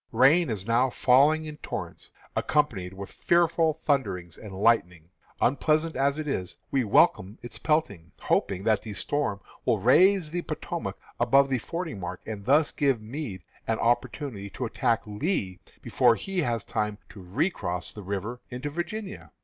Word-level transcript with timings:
Rain 0.13 0.49
is 0.49 0.65
now 0.65 0.89
falling 0.89 1.45
in 1.45 1.57
torrents, 1.57 2.09
accompanied 2.35 2.91
with 2.91 3.11
fearful 3.11 3.73
thunderings 3.83 4.35
and 4.35 4.51
lightnings. 4.51 5.11
Unpleasant 5.39 5.95
as 5.95 6.17
it 6.17 6.27
is, 6.27 6.55
we 6.71 6.83
welcome 6.83 7.37
its 7.43 7.59
peltings, 7.59 8.11
hoping 8.21 8.63
that 8.63 8.81
the 8.81 8.93
storm 8.93 9.39
will 9.63 9.77
raise 9.77 10.31
the 10.31 10.41
Potomac 10.41 10.97
above 11.19 11.49
the 11.51 11.59
fording 11.59 11.99
mark, 11.99 12.19
and 12.25 12.45
thus 12.45 12.71
give 12.71 12.99
Meade 12.99 13.43
an 13.67 13.77
opportunity 13.77 14.49
to 14.49 14.65
attack 14.65 15.05
Lee 15.05 15.59
before 15.83 16.15
he 16.15 16.39
has 16.41 16.63
time 16.65 16.97
to 17.09 17.21
recross 17.21 17.91
the 17.91 18.01
river 18.01 18.39
into 18.49 18.71
Virginia. 18.71 19.31